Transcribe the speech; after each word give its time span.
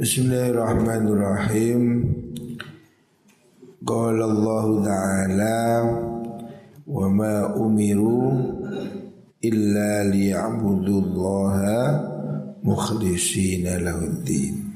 Bismillahirrahmanirrahim. 0.00 2.08
Qala 3.84 4.32
Allah 4.32 4.66
Ta'ala 4.80 5.60
wa 6.88 7.04
ma 7.12 7.52
umiru 7.52 8.32
illa 9.44 10.00
liya'budullaha 10.08 12.00
mukhlishina 12.64 13.76
lahuddin. 13.76 14.72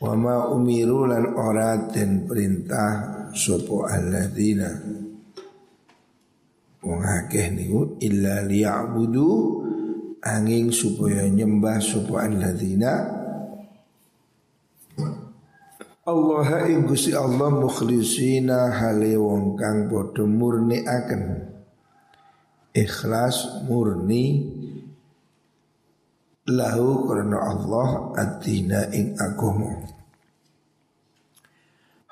Wa 0.00 0.16
ma 0.16 0.48
umiru 0.48 1.04
lan 1.04 1.36
ora 1.36 1.92
den 1.92 2.24
perintah 2.24 3.28
sapa 3.36 4.00
alladzina 4.00 4.72
wong 6.88 7.04
akeh 7.04 7.52
niku 7.52 8.00
illa 8.00 8.48
liya'budu 8.48 9.28
angin 10.24 10.72
supaya 10.72 11.28
nyembah 11.28 11.76
sapa 11.84 12.32
alladzina 12.32 13.17
Allah 16.08 16.64
ing 16.72 16.88
Allah 17.12 17.50
mukhlisina 17.52 18.72
hale 18.72 19.12
wong 19.20 19.60
kang 19.60 19.92
padha 19.92 20.24
akan 20.88 21.22
ikhlas 22.72 23.68
murni 23.68 24.48
lahu 26.48 27.04
karena 27.04 27.36
Allah 27.36 27.88
adina 28.16 28.88
ing 28.88 29.12
agama. 29.20 29.84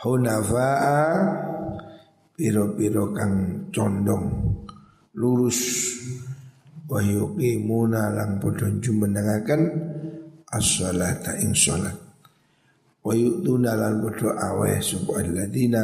Hunafa'a 0.05 1.00
piro-piro 2.36 3.16
kang 3.16 3.64
condong 3.72 4.27
lurus. 5.16 5.60
Wa 6.84 7.00
yuqimuna 7.00 8.12
lang 8.12 8.38
padha 8.44 8.70
jumenengaken 8.77 9.62
as-salata 10.52 11.41
ing 11.41 11.56
salat 11.56 12.05
wa 13.06 13.15
yu'tuna 13.15 13.78
lan 13.78 14.02
padha 14.02 14.34
aweh 14.51 14.83
sapa 14.83 15.23
alladzina 15.23 15.83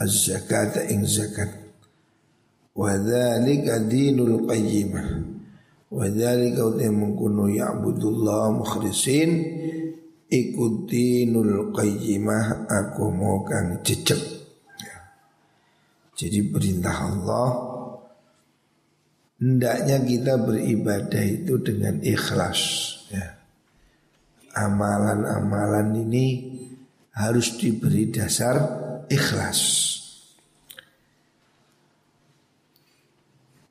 az-zakata 0.00 0.88
ing 0.88 1.04
zakat. 1.04 1.52
Wa 2.72 2.96
dzalika 2.96 3.84
dinul 3.84 4.48
qayyimah. 4.48 5.08
Wa 5.92 6.08
dzalika 6.08 6.64
utem 6.64 7.12
kunu 7.12 7.52
ya'budullah 7.52 8.56
mukhlisin 8.56 9.30
iku 10.32 10.88
dinul 10.88 11.76
qayyimah 11.76 12.72
aku 12.72 13.04
mau 13.12 13.44
kang 13.44 13.84
jejeg. 13.84 14.20
Ya. 14.80 14.96
jadi 16.16 16.40
perintah 16.48 16.96
Allah 17.04 17.48
hendaknya 19.36 20.00
kita 20.00 20.40
beribadah 20.40 21.20
itu 21.20 21.60
dengan 21.60 22.00
ikhlas. 22.00 22.60
Ya 23.12 23.35
amalan-amalan 24.56 25.92
ini 26.00 26.26
harus 27.12 27.60
diberi 27.60 28.08
dasar 28.08 28.56
ikhlas. 29.12 29.60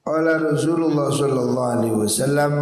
Ala 0.06 0.38
Rasulullah 0.38 1.10
sallallahu 1.10 1.72
alaihi 1.82 1.98
wasallam 1.98 2.54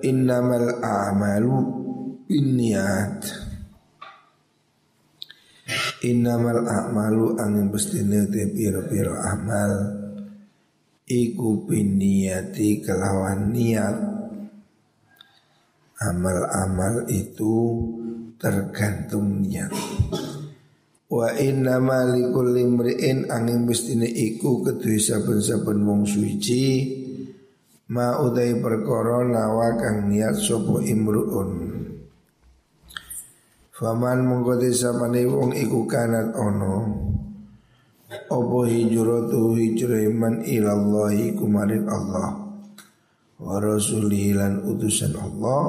innamal 0.00 0.80
a'malu 0.80 1.56
binniyat. 2.24 3.20
Innamal 6.08 6.64
a'malu 6.64 7.36
angin 7.36 7.68
bestine 7.68 8.24
te 8.32 8.48
pira-pira 8.48 9.28
amal. 9.28 9.72
Iku 11.06 11.68
binniyati 11.68 12.80
kelawan 12.82 13.52
niat 13.52 14.15
Amal-amal 15.96 17.08
itu 17.08 17.56
tergantung 18.36 19.40
niat. 19.40 19.72
Wa 21.08 21.32
inna 21.40 21.80
malikul 21.80 22.52
limri'in 22.52 23.32
angin 23.32 23.64
mestine 23.64 24.04
iku 24.04 24.60
kedui 24.60 25.00
saben-saben 25.00 25.80
wong 25.86 26.02
suci 26.04 26.64
Ma 27.86 28.18
utai 28.18 28.58
perkara 28.58 29.22
nawa 29.22 29.78
kang 29.78 30.10
niat 30.10 30.34
sopo 30.34 30.82
imru'un. 30.82 31.50
Faman 33.70 34.26
mengkoti 34.26 34.74
sapane 34.74 35.22
wong 35.22 35.54
iku 35.54 35.86
kanat 35.86 36.34
ono 36.34 36.76
Opo 38.32 38.64
hijratu 38.64 39.52
hijraiman 39.54 40.42
ilallahi 40.42 41.36
kumarin 41.36 41.84
Allah 41.84 42.45
wa 43.36 43.56
rasulihi 43.60 44.36
lan 44.36 44.64
utusan 44.64 45.12
Allah. 45.16 45.64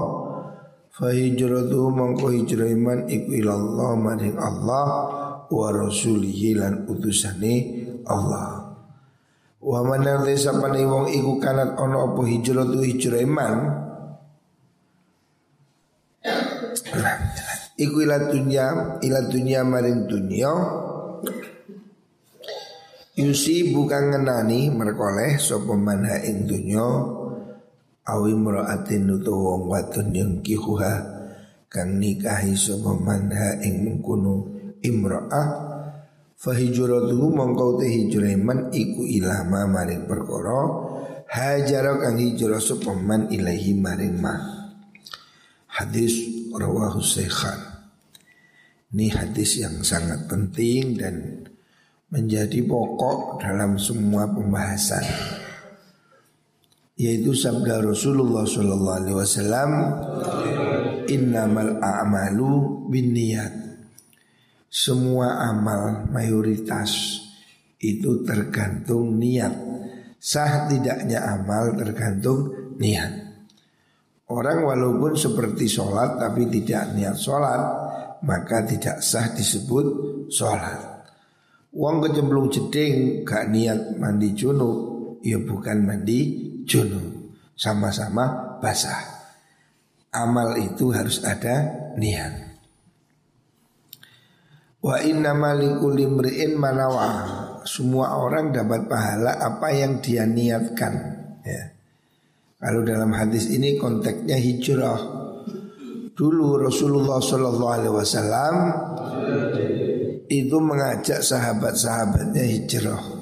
Fa 0.92 1.14
hijratu 1.14 1.94
mangko 1.94 2.34
hijrah 2.34 2.74
iman 2.74 3.06
iku 3.06 3.30
ilallah 3.38 3.92
maring 4.00 4.38
Allah. 4.40 4.88
Wa 5.48 5.68
rasulihi 5.72 6.58
lan 6.58 6.90
utusane 6.90 7.56
Allah. 8.08 8.76
Wa 9.62 9.80
manar 9.84 10.26
pane 10.28 10.82
wong 10.86 11.06
iku 11.12 11.38
kanat 11.38 11.76
ana 11.76 12.08
apa 12.08 12.22
hijratu 12.24 12.82
hijrah 12.82 13.22
iman. 13.24 13.56
Iku 17.78 17.96
ila 18.02 18.18
dunya 18.34 18.98
ila 19.06 19.20
dunya 19.30 19.62
maring 19.62 20.10
dunya. 20.10 20.52
Yusi 23.18 23.74
bukan 23.74 24.14
ngenani 24.14 24.70
merkoleh 24.70 25.42
sapa 25.42 25.74
manha 25.74 26.22
ing 26.22 26.46
dunya 26.46 26.86
awi 28.08 28.34
mra'atin 28.34 29.12
utu 29.12 29.36
wong 29.36 29.68
wadon 29.68 30.16
yang 30.16 30.34
kihuha 30.40 30.96
kang 31.68 32.00
nikahi 32.00 32.56
sapa 32.56 32.96
manha 32.96 33.60
ing 33.60 33.84
mengkono 33.84 34.48
imra'ah. 34.80 35.68
Fa 36.38 36.54
hijratuhu 36.54 37.34
mongko 37.34 37.82
te 37.82 37.90
hijrah 37.90 38.38
man 38.38 38.70
iku 38.70 39.02
ilama 39.10 39.66
maring 39.66 40.06
perkara 40.06 40.62
hajara 41.28 41.98
kang 41.98 42.22
hijrah 42.22 42.62
sapa 42.62 42.94
man 42.94 43.28
ilahi 43.34 43.74
maring 43.74 44.22
ma 44.22 44.38
hadis 45.82 46.14
rawahu 46.54 47.02
Syekhan 47.02 47.58
ini 48.94 49.12
hadis 49.12 49.60
yang 49.60 49.84
sangat 49.84 50.30
penting 50.32 50.96
dan 50.96 51.16
menjadi 52.14 52.64
pokok 52.64 53.44
dalam 53.44 53.76
semua 53.76 54.30
pembahasan 54.32 55.04
yaitu 56.98 57.38
sabda 57.38 57.86
Rasulullah 57.86 58.42
sallallahu 58.42 58.98
alaihi 58.98 59.18
wasallam 59.18 59.72
innamal 61.06 61.78
a'malu 61.78 62.90
binniyat. 62.90 63.54
Semua 64.68 65.48
amal 65.48 66.10
mayoritas 66.12 67.22
itu 67.80 68.26
tergantung 68.26 69.16
niat. 69.16 69.54
Sah 70.18 70.68
tidaknya 70.68 71.24
amal 71.24 71.78
tergantung 71.78 72.52
niat. 72.76 73.30
Orang 74.28 74.68
walaupun 74.68 75.16
seperti 75.16 75.72
sholat 75.72 76.20
tapi 76.20 76.52
tidak 76.52 76.92
niat 77.00 77.16
sholat 77.16 77.64
Maka 78.28 78.66
tidak 78.68 79.00
sah 79.00 79.32
disebut 79.32 79.86
sholat. 80.28 81.06
Uang 81.72 82.04
kecemplung 82.04 82.50
jeding 82.52 83.22
gak 83.24 83.54
niat 83.54 83.96
mandi 83.96 84.34
junub 84.34 84.98
Ya 85.22 85.38
bukan 85.40 85.86
mandi 85.86 86.47
junub 86.68 87.34
sama-sama 87.58 88.60
basah. 88.60 89.18
Amal 90.14 90.60
itu 90.60 90.92
harus 90.94 91.24
ada 91.24 91.72
niat. 91.98 92.48
Wa 94.84 95.02
inna 95.02 95.34
malikul 95.34 95.98
limri'in 95.98 96.56
manawa. 96.56 97.12
Semua 97.68 98.16
orang 98.22 98.56
dapat 98.56 98.88
pahala 98.88 99.36
apa 99.42 99.68
yang 99.76 100.00
dia 100.00 100.24
niatkan. 100.24 100.94
Ya. 101.44 101.76
Kalau 102.58 102.82
dalam 102.88 103.12
hadis 103.12 103.52
ini 103.52 103.76
konteksnya 103.76 104.40
hijrah. 104.40 105.00
Dulu 106.18 106.58
Rasulullah 106.58 107.22
Shallallahu 107.22 107.74
Alaihi 107.78 107.94
Wasallam 107.94 108.56
itu 110.26 110.58
mengajak 110.58 111.22
sahabat-sahabatnya 111.22 112.44
hijrah. 112.48 113.17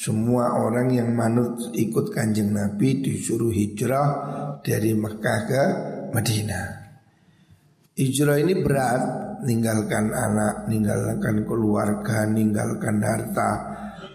Semua 0.00 0.56
orang 0.56 0.96
yang 0.96 1.12
manut 1.12 1.76
ikut 1.76 2.08
kanjeng 2.08 2.56
Nabi 2.56 3.04
disuruh 3.04 3.52
hijrah 3.52 4.08
dari 4.64 4.96
Mekah 4.96 5.40
ke 5.44 5.62
Madinah. 6.16 6.66
Hijrah 8.00 8.40
ini 8.40 8.64
berat, 8.64 9.02
ninggalkan 9.44 10.08
anak, 10.08 10.64
ninggalkan 10.72 11.44
keluarga, 11.44 12.24
ninggalkan 12.24 12.96
harta. 13.04 13.50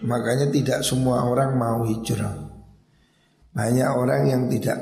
Makanya 0.02 0.50
tidak 0.50 0.82
semua 0.82 1.22
orang 1.22 1.54
mau 1.54 1.86
hijrah. 1.86 2.34
Banyak 3.54 3.90
orang 3.94 4.22
yang 4.26 4.50
tidak 4.50 4.82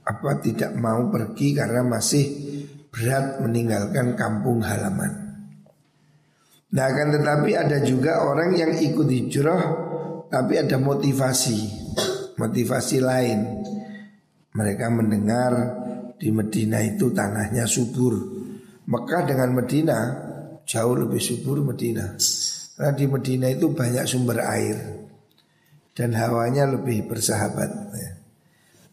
apa 0.00 0.40
tidak 0.40 0.72
mau 0.80 1.12
pergi 1.12 1.52
karena 1.52 1.84
masih 1.84 2.24
berat 2.88 3.36
meninggalkan 3.44 4.16
kampung 4.16 4.64
halaman. 4.64 5.12
Nah, 6.72 6.88
akan 6.88 7.20
tetapi 7.20 7.52
ada 7.52 7.84
juga 7.84 8.24
orang 8.24 8.56
yang 8.56 8.72
ikut 8.80 9.04
hijrah 9.12 9.91
tapi 10.32 10.56
ada 10.56 10.80
motivasi, 10.80 11.60
motivasi 12.40 12.98
lain. 13.04 13.40
Mereka 14.56 14.88
mendengar 14.88 15.52
di 16.16 16.32
Medina 16.32 16.80
itu 16.80 17.12
tanahnya 17.12 17.68
subur. 17.68 18.16
Mekah 18.88 19.28
dengan 19.28 19.52
Medina 19.52 19.98
jauh 20.64 20.96
lebih 20.96 21.20
subur 21.20 21.60
Medina. 21.60 22.16
Karena 22.72 22.92
di 22.96 23.04
Medina 23.04 23.46
itu 23.52 23.76
banyak 23.76 24.08
sumber 24.08 24.40
air 24.40 24.76
dan 25.92 26.16
hawanya 26.16 26.64
lebih 26.64 27.04
bersahabat. 27.12 27.92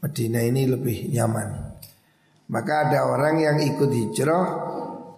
Medina 0.04 0.44
ini 0.44 0.68
lebih 0.68 1.08
nyaman. 1.08 1.80
Maka 2.52 2.92
ada 2.92 3.08
orang 3.08 3.36
yang 3.40 3.58
ikut 3.64 3.88
hijrah 3.88 4.46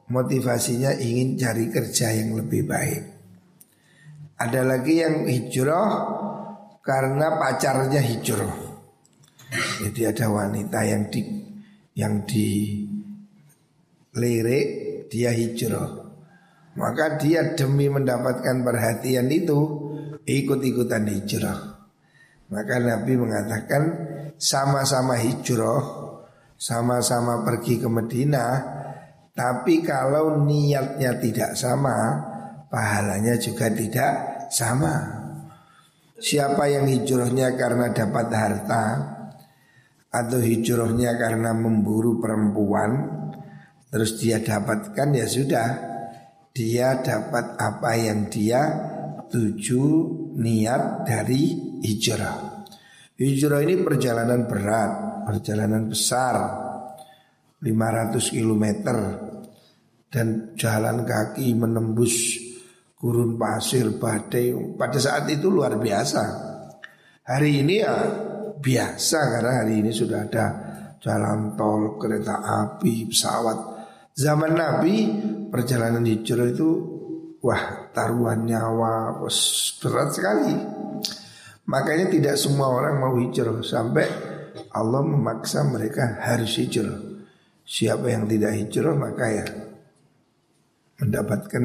motivasinya 0.10 0.94
ingin 1.02 1.38
cari 1.38 1.66
kerja 1.74 2.14
yang 2.14 2.38
lebih 2.38 2.66
baik. 2.70 3.21
Ada 4.42 4.66
lagi 4.66 5.06
yang 5.06 5.30
hijrah 5.30 5.90
karena 6.82 7.38
pacarnya 7.38 8.02
hijrah. 8.02 8.74
Jadi 9.86 10.02
ada 10.10 10.26
wanita 10.34 10.80
yang 10.82 11.04
di 11.14 11.22
yang 11.94 12.26
di 12.26 12.82
lirik 14.18 14.68
dia 15.14 15.30
hijrah. 15.30 16.10
Maka 16.74 17.22
dia 17.22 17.54
demi 17.54 17.86
mendapatkan 17.86 18.66
perhatian 18.66 19.30
itu 19.30 19.60
ikut-ikutan 20.26 21.06
hijrah. 21.06 21.60
Maka 22.50 22.76
Nabi 22.82 23.14
mengatakan 23.22 23.84
sama-sama 24.42 25.22
hijrah, 25.22 25.84
sama-sama 26.58 27.46
pergi 27.46 27.78
ke 27.78 27.88
Medina, 27.92 28.46
tapi 29.38 29.86
kalau 29.86 30.42
niatnya 30.42 31.20
tidak 31.20 31.54
sama, 31.54 32.24
pahalanya 32.72 33.36
juga 33.36 33.68
tidak 33.68 34.31
sama. 34.52 35.24
Siapa 36.22 36.70
yang 36.70 36.86
hijrahnya 36.86 37.58
karena 37.58 37.90
dapat 37.90 38.28
harta, 38.30 38.84
atau 40.12 40.40
hijrahnya 40.44 41.16
karena 41.16 41.56
memburu 41.56 42.20
perempuan 42.20 43.08
terus 43.88 44.20
dia 44.20 44.44
dapatkan 44.44 45.08
ya 45.16 45.24
sudah 45.24 45.70
dia 46.52 47.00
dapat 47.00 47.56
apa 47.56 47.92
yang 47.96 48.28
dia 48.28 48.60
tuju 49.32 49.84
niat 50.36 51.08
dari 51.08 51.56
hijrah. 51.80 52.68
Hijrah 53.16 53.64
ini 53.64 53.80
perjalanan 53.80 54.44
berat, 54.44 55.24
perjalanan 55.24 55.88
besar 55.88 56.36
500 57.64 58.36
km 58.36 58.66
dan 60.12 60.52
jalan 60.60 61.08
kaki 61.08 61.56
menembus 61.56 62.36
gurun 63.02 63.34
pasir 63.34 63.98
badai 63.98 64.54
pada 64.78 65.02
saat 65.02 65.26
itu 65.34 65.50
luar 65.50 65.82
biasa. 65.82 66.24
Hari 67.26 67.66
ini 67.66 67.82
ya 67.82 67.96
biasa 68.62 69.20
karena 69.34 69.66
hari 69.66 69.82
ini 69.82 69.90
sudah 69.90 70.30
ada 70.30 70.46
jalan 71.02 71.58
tol, 71.58 71.98
kereta 71.98 72.46
api, 72.46 73.10
pesawat. 73.10 73.58
Zaman 74.14 74.54
Nabi 74.54 74.96
perjalanan 75.50 76.06
hijrah 76.06 76.54
itu 76.54 76.70
wah 77.42 77.90
taruhan 77.90 78.46
nyawa 78.46 79.18
berat 79.82 80.10
sekali. 80.14 80.54
Makanya 81.66 82.06
tidak 82.06 82.36
semua 82.38 82.70
orang 82.70 83.02
mau 83.02 83.18
hijrah 83.18 83.66
sampai 83.66 84.06
Allah 84.78 85.02
memaksa 85.02 85.66
mereka 85.66 86.22
harus 86.22 86.54
hijrah. 86.62 87.02
Siapa 87.66 88.14
yang 88.14 88.30
tidak 88.30 88.54
hijrah 88.62 88.94
maka 88.94 89.26
ya 89.26 89.46
mendapatkan 91.02 91.64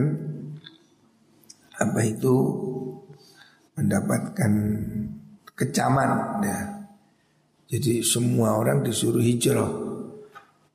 apa 1.76 2.00
itu 2.05 2.34
mendapatkan 3.76 4.52
kecaman 5.56 6.40
ya 6.44 6.76
jadi 7.67 7.99
semua 8.06 8.55
orang 8.62 8.87
disuruh 8.87 9.23
hijrah 9.23 9.87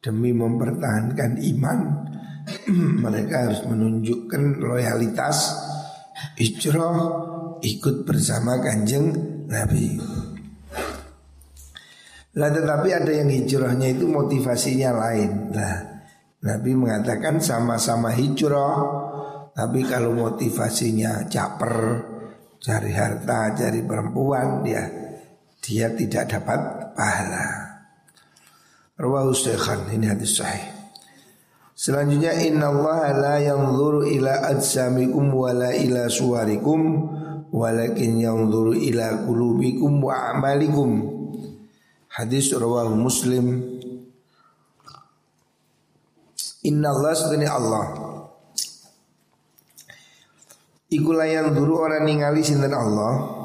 demi 0.04 0.36
mempertahankan 0.36 1.40
iman. 1.56 1.80
mereka 3.06 3.48
harus 3.48 3.62
menunjukkan 3.70 4.60
loyalitas 4.60 5.56
hijrah 6.36 6.98
ikut 7.62 8.04
bersama 8.04 8.60
kanjeng 8.60 9.14
Nabi. 9.48 10.02
Lah 12.36 12.50
tetapi 12.50 12.90
ada 12.92 13.12
yang 13.14 13.30
hijrahnya 13.30 13.94
itu 13.94 14.10
motivasinya 14.10 14.92
lain. 14.92 15.32
Nah, 15.54 15.76
Nabi 16.44 16.72
mengatakan 16.74 17.38
sama-sama 17.40 18.10
hijrah, 18.12 18.76
tapi 19.52 19.84
kalau 19.84 20.16
motivasinya 20.16 21.28
caper, 21.28 21.76
cari 22.62 22.92
harta, 22.96 23.52
cari 23.52 23.84
perempuan, 23.84 24.64
dia 24.64 24.84
dia 25.62 25.92
tidak 25.94 26.32
dapat 26.32 26.60
pahala. 26.96 27.48
Rawahu 28.98 29.34
ini 29.94 30.08
hadis 30.10 30.42
sahih. 30.42 30.82
Selanjutnya 31.74 32.38
inna 32.46 32.70
Allah 32.70 33.02
la 33.18 33.36
yanzuru 33.42 34.06
ila 34.06 34.54
ajsamikum 34.54 35.34
wa 35.34 35.50
la 35.50 35.74
ila 35.74 36.06
suwarikum 36.06 36.82
walakin 37.50 38.22
yanzuru 38.22 38.78
ila 38.78 39.26
qulubikum 39.26 39.98
wa 40.06 40.30
amalikum. 40.30 40.90
Hadis 42.14 42.54
rawahu 42.54 42.94
Muslim. 42.94 43.66
Inna 46.62 46.94
Allah 46.94 47.14
sedani 47.18 47.48
Allah. 47.50 47.86
Iku 50.92 51.16
yang 51.24 51.56
duru 51.56 51.88
orang 51.88 52.04
ningali 52.04 52.44
sinten 52.44 52.76
Allah 52.76 53.42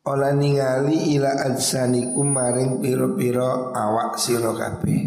Ola 0.00 0.32
ningali 0.32 1.16
ila 1.16 1.44
adsanikum 1.44 2.32
maring 2.32 2.80
piro-piro 2.80 3.68
awak 3.76 4.16
siro 4.16 4.56
kabeh. 4.56 5.00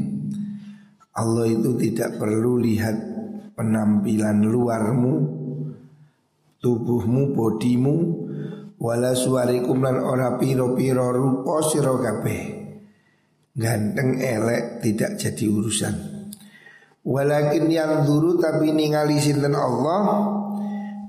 Allah 1.17 1.49
itu 1.49 1.73
tidak 1.81 2.21
perlu 2.21 2.61
lihat 2.61 2.93
penampilan 3.57 4.45
luarmu, 4.45 5.13
tubuhmu, 6.61 7.33
bodimu, 7.33 7.97
wala 8.77 9.17
suarikum 9.17 9.81
lan 9.81 9.97
ora 9.97 10.37
piro-piro 10.37 11.09
rupa 11.09 11.65
siro 11.65 11.97
kabeh. 11.97 12.41
Ganteng 13.57 14.21
elek 14.21 14.85
tidak 14.85 15.17
jadi 15.17 15.45
urusan. 15.49 15.95
Walakin 17.01 17.65
yang 17.65 18.05
dulu 18.05 18.37
tapi 18.37 18.69
ningali 18.69 19.17
sinten 19.17 19.57
Allah 19.57 20.01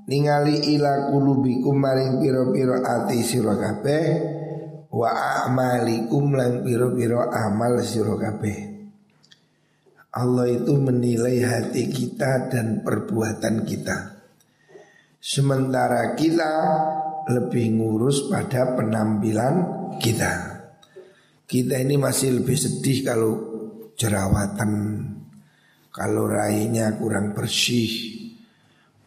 ningali 0.04 0.76
ila 0.76 1.08
kulubikum 1.08 1.76
maring 1.80 2.20
piro-piro 2.20 2.80
ati 2.80 3.24
sira 3.24 3.56
kabeh 3.56 4.04
wa 4.92 5.10
amalikum 5.48 6.36
lan 6.36 6.60
piro-piro 6.60 7.24
amal 7.28 7.80
sira 7.80 8.14
kabeh. 8.16 8.58
Allah 10.14 10.46
itu 10.46 10.78
menilai 10.78 11.42
hati 11.42 11.90
kita 11.90 12.46
dan 12.46 12.86
perbuatan 12.86 13.66
kita. 13.66 14.14
Sementara 15.18 16.14
kita 16.14 16.52
lebih 17.26 17.80
ngurus 17.80 18.30
pada 18.30 18.78
penampilan 18.78 19.54
kita. 19.98 20.32
Kita 21.50 21.82
ini 21.82 21.98
masih 21.98 22.40
lebih 22.40 22.56
sedih 22.56 22.98
kalau 23.02 23.32
jerawatan 23.98 25.02
Kalau 25.94 26.26
rainya 26.26 26.98
kurang 26.98 27.38
bersih 27.38 28.23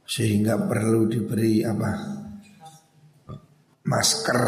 sehingga 0.08 0.56
perlu 0.56 1.12
diberi 1.12 1.68
apa 1.68 1.92
masker. 3.84 4.44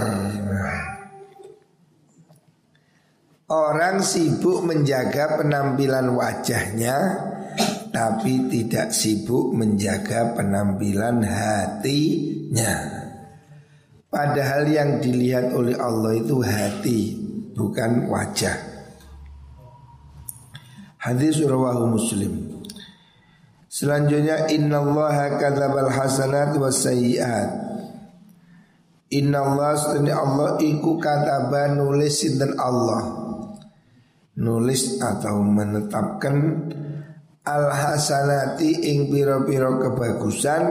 Orang 3.49 4.05
sibuk 4.05 4.61
menjaga 4.61 5.41
penampilan 5.41 6.13
wajahnya 6.13 6.97
tapi 7.89 8.45
tidak 8.47 8.93
sibuk 8.93 9.51
menjaga 9.51 10.37
penampilan 10.37 11.25
hatinya. 11.25 12.75
Padahal 14.09 14.69
yang 14.69 15.01
dilihat 15.01 15.53
oleh 15.53 15.73
Allah 15.77 16.13
itu 16.17 16.41
hati 16.41 17.01
bukan 17.57 18.09
wajah. 18.09 18.57
Hadis 21.01 21.41
rawahu 21.41 21.97
Muslim. 21.97 22.58
Selanjutnya 23.79 24.51
innallaha 24.51 25.39
kadzabal 25.39 25.87
hasanat 25.87 26.51
was 26.59 26.83
sayyiat. 26.83 27.47
Innallaha 29.07 29.79
sunni 29.79 30.11
Allah 30.11 30.59
iku 30.59 30.99
kataba 30.99 31.71
nulis 31.71 32.19
sinten 32.19 32.59
Allah. 32.59 33.07
Nulis 34.35 34.99
atau 34.99 35.39
menetapkan 35.47 36.35
al 37.47 37.71
hasanati 37.71 38.83
ing 38.83 39.07
piro-piro 39.15 39.79
kebagusan 39.79 40.63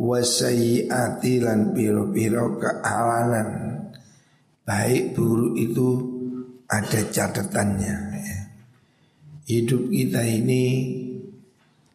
wasayyiati 0.00 1.44
lan 1.44 1.76
piro-piro 1.76 2.56
kealanan. 2.56 3.48
Baik 4.64 5.12
buruk 5.12 5.60
itu 5.60 5.88
ada 6.72 7.04
catatannya. 7.04 7.96
Hidup 9.44 9.92
kita 9.92 10.24
ini 10.24 10.64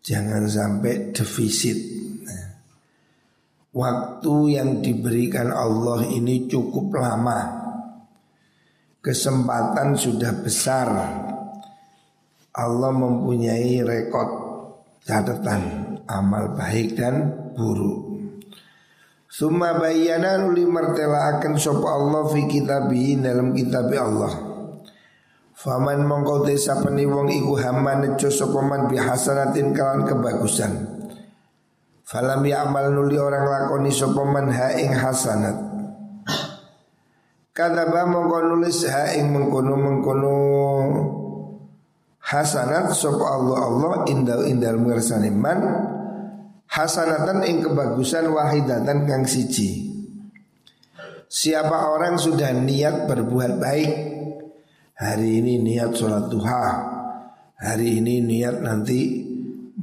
Jangan 0.04 0.44
sampai 0.52 1.16
defisit 1.16 1.80
nah, 2.28 2.48
Waktu 3.72 4.36
yang 4.52 4.84
diberikan 4.84 5.48
Allah 5.50 6.04
ini 6.12 6.46
cukup 6.52 6.92
lama 7.00 7.40
Kesempatan 9.00 9.96
sudah 9.96 10.32
besar 10.44 10.88
Allah 12.54 12.92
mempunyai 12.94 13.82
rekod 13.82 14.30
catatan 15.02 15.98
amal 16.06 16.54
baik 16.54 16.94
dan 16.94 17.34
buruk. 17.58 18.14
Suma 19.26 19.74
bayana 19.82 20.38
nuli 20.38 20.62
martela 20.70 21.38
akan 21.38 21.58
sopa 21.58 21.90
Allah 21.98 22.30
fi 22.30 22.46
kitabi 22.46 23.18
dalam 23.18 23.58
kitab 23.58 23.90
Allah. 23.90 24.53
Faman 25.54 26.10
mongkau 26.10 26.42
desa 26.42 26.82
peniwong 26.82 27.30
iku 27.30 27.54
hama 27.62 28.02
nejo 28.02 28.34
sopaman 28.34 28.90
bihasanatin 28.90 29.70
kawan 29.70 30.02
kebagusan. 30.10 30.74
Falam 32.04 32.42
amal 32.46 32.90
nuli 32.90 33.22
orang 33.22 33.46
lakoni 33.46 33.94
sopaman 33.94 34.50
ha 34.50 34.74
ing 34.74 34.98
hasanat. 34.98 35.58
Kata 37.54 37.86
ba 37.86 38.10
mongko 38.10 38.38
nulis 38.50 38.82
ha 38.90 39.14
ing 39.14 39.30
mengkono 39.30 39.78
mengkono 39.78 40.36
hasanat 42.18 42.98
sopa 42.98 43.38
Allah 43.38 43.60
Allah 43.62 43.94
indal 44.10 44.50
indal 44.50 44.82
mengersani 44.82 45.30
man 45.30 45.62
hasanatan 46.66 47.46
ing 47.46 47.62
kebagusan 47.62 48.26
wahidatan 48.34 49.06
kang 49.06 49.30
siji. 49.30 49.94
Siapa 51.30 51.94
orang 51.94 52.18
sudah 52.18 52.50
niat 52.58 53.06
berbuat 53.06 53.62
baik 53.62 54.13
Hari 55.04 55.44
ini 55.44 55.60
niat 55.60 55.92
sholat 56.00 56.32
duha. 56.32 56.66
Hari 57.60 58.00
ini 58.00 58.24
niat 58.24 58.64
nanti 58.64 59.20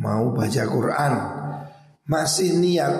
mau 0.00 0.33
baca 0.33 0.65
Quran. 0.65 1.15
Masih 2.09 2.57
niat 2.57 2.95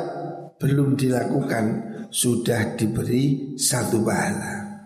belum 0.61 1.01
dilakukan 1.01 1.89
Sudah 2.11 2.75
diberi 2.75 3.55
satu 3.55 4.03
pahala. 4.03 4.83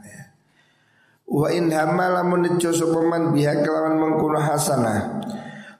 Wa 1.24 1.48
in 1.50 1.72
hamala 1.72 2.20
nejo 2.20 2.68
sopaman 2.68 3.32
biha 3.32 3.64
kelawan 3.64 3.96
mengkuno 3.96 4.38
hasanah. 4.44 5.24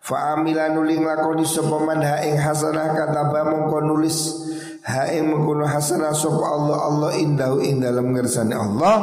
Fa 0.01 0.35
amila 0.35 0.73
nuling 0.73 1.05
lakoni 1.05 1.45
sapa 1.45 1.85
man 1.85 2.01
ha 2.01 2.25
ing 2.25 2.41
hasanah 2.41 2.97
ba 3.29 3.41
mongko 3.45 3.77
nulis 3.85 4.19
ha 4.89 5.13
ing 5.13 5.29
mengkono 5.29 5.69
hasanah 5.69 6.17
sapa 6.17 6.45
Allah. 6.49 6.79
Allah 6.89 7.11
indahu 7.21 7.61
ing 7.61 7.85
dalam 7.85 8.09
ngersane 8.17 8.57
Allah 8.57 8.97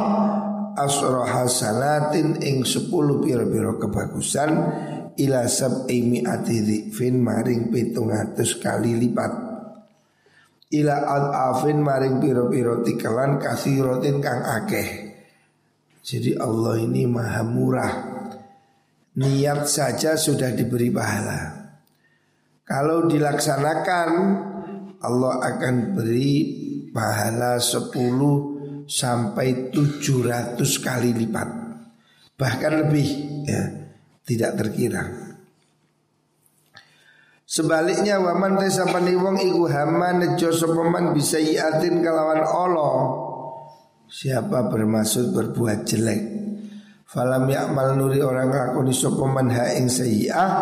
asra 0.76 1.28
hasanatin 1.28 2.40
ing 2.40 2.64
10 2.64 2.88
pira-pira 3.24 3.76
kebagusan 3.76 4.50
ila 5.16 5.40
sab'i 5.44 6.00
mi'ati 6.00 6.58
dhifin 6.64 7.20
maring 7.20 7.68
700 7.68 8.62
kali 8.62 8.96
lipat. 8.96 9.32
Ila 10.72 10.96
al-afin 11.04 11.84
maring 11.84 12.16
pira-pira 12.16 12.80
tikalan 12.80 13.36
kasiratin 13.36 14.24
kang 14.24 14.40
akeh. 14.40 14.88
Jadi 16.00 16.32
Allah 16.40 16.80
ini 16.80 17.04
maha 17.04 17.44
murah. 17.44 17.92
Niat 19.12 19.68
saja 19.68 20.16
sudah 20.16 20.56
diberi 20.56 20.88
pahala. 20.88 21.60
Kalau 22.64 23.04
dilaksanakan 23.04 24.10
Allah 25.04 25.34
akan 25.44 25.74
beri 25.92 26.36
pahala 26.88 27.60
10 27.60 28.61
sampai 28.86 29.70
700 29.70 30.58
kali 30.82 31.10
lipat. 31.14 31.48
Bahkan 32.38 32.72
lebih 32.86 33.08
ya. 33.46 33.62
Tidak 34.22 34.54
terkira. 34.54 35.02
Sebaliknya 37.42 38.22
waman 38.22 38.56
tesa 38.56 38.86
paniwong 38.86 39.36
iku 39.42 39.66
hama 39.68 40.14
nejo 40.14 40.54
sopaman 40.54 41.12
bisa 41.12 41.36
iatin 41.36 42.00
kalawan 42.00 42.40
Allah. 42.40 42.96
Siapa 44.08 44.70
bermaksud 44.70 45.34
berbuat 45.34 45.84
jelek? 45.84 46.22
Falam 47.04 47.44
yakmal 47.50 47.98
nuri 47.98 48.24
orang 48.24 48.48
lakoni 48.48 48.94
sopaman 48.94 49.52
ha 49.52 49.74
ing 49.76 49.90
sayyi'ah 49.90 50.52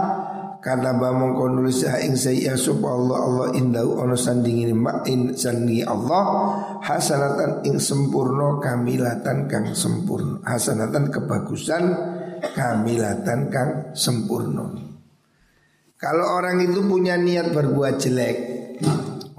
Karena 0.60 0.92
bamong 0.92 1.40
kau 1.40 1.48
nulis 1.48 1.88
ha 1.88 1.96
ing 2.04 2.20
sayyi'ah 2.20 2.56
Sopa 2.56 2.92
Allah 2.92 3.18
Allah 3.24 3.48
indau 3.56 3.96
ono 3.96 4.12
sandingin 4.12 4.76
ma'in 4.76 5.32
sandingi 5.32 5.80
Allah 5.88 6.24
Hasanatan 6.84 7.64
ing 7.64 7.80
sempurno 7.80 8.60
kamilatan 8.60 9.48
kang 9.48 9.72
sempurno 9.72 10.44
Hasanatan 10.44 11.08
kebagusan 11.08 11.84
kamilatan 12.52 13.48
kang 13.48 13.70
sempurno 13.96 14.76
Kalau 15.96 16.36
orang 16.36 16.60
itu 16.60 16.84
punya 16.84 17.16
niat 17.16 17.56
berbuat 17.56 17.96
jelek 17.96 18.36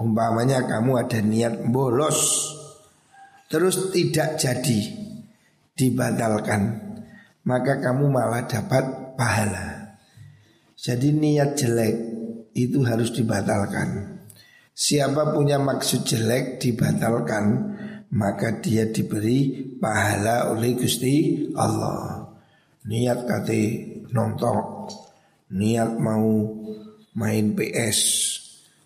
Umpamanya 0.02 0.66
kamu 0.66 1.06
ada 1.06 1.22
niat 1.22 1.70
bolos 1.70 2.50
Terus 3.46 3.94
tidak 3.94 4.42
jadi 4.42 4.80
Dibatalkan 5.78 6.92
maka 7.42 7.82
kamu 7.82 8.06
malah 8.06 8.46
dapat 8.46 9.18
pahala. 9.18 9.81
Jadi 10.82 11.14
niat 11.14 11.54
jelek 11.54 11.94
itu 12.58 12.82
harus 12.82 13.14
dibatalkan. 13.14 14.18
Siapa 14.74 15.30
punya 15.30 15.62
maksud 15.62 16.02
jelek 16.02 16.58
dibatalkan, 16.58 17.44
maka 18.10 18.58
dia 18.58 18.90
diberi 18.90 19.62
pahala 19.78 20.50
oleh 20.50 20.74
Gusti 20.74 21.46
Allah. 21.54 22.26
Niat 22.82 23.30
kate 23.30 23.62
nonton, 24.10 24.90
niat 25.54 26.02
mau 26.02 26.50
main 27.14 27.54
PS 27.54 27.98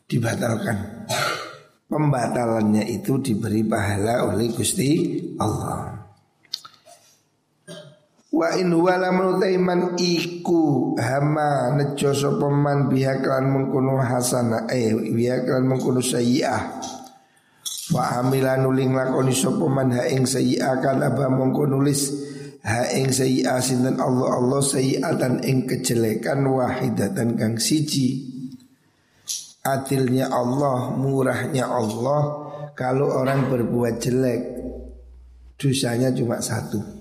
dibatalkan. 0.05 1.09
Pembatalannya 1.89 2.93
itu 2.93 3.25
diberi 3.25 3.65
pahala 3.65 4.29
oleh 4.29 4.53
Gusti 4.53 5.17
Allah. 5.41 6.06
Wa 8.33 8.59
in 8.59 8.75
huwa 8.75 8.99
lamun 8.99 9.39
iku 9.97 10.95
hama 10.99 11.79
nejo 11.79 12.11
sapa 12.11 12.51
man 12.51 12.91
biha 12.91 13.23
hasana 14.03 14.67
eh 14.67 14.91
biha 14.93 15.47
mengkono 15.63 16.03
sayyi'ah 16.03 16.63
Wa 17.95 18.19
amila 18.19 18.59
nuling 18.59 18.99
lakoni 18.99 19.31
sapa 19.31 19.71
man 19.71 19.95
ha 19.95 20.11
ing 20.11 20.27
sayyi'ah 20.27 20.83
kan 20.83 21.07
aba 21.07 21.31
mengko 21.31 21.71
nulis 21.71 22.11
ha 22.67 22.91
ing 22.99 23.15
sayyi'ah 23.15 23.63
sinten 23.63 23.95
Allah 24.03 24.43
Allah 24.43 24.59
sayyi'atan 24.59 25.47
ing 25.47 25.71
kejelekan 25.71 26.43
wahidatan 26.51 27.39
kang 27.39 27.63
siji. 27.63 28.35
Adilnya 29.67 30.31
Allah, 30.31 30.95
murahnya 30.95 31.67
Allah 31.67 32.47
Kalau 32.79 33.11
orang 33.19 33.51
berbuat 33.51 33.99
jelek 33.99 34.41
Dosanya 35.59 36.15
cuma 36.15 36.39
satu 36.39 36.96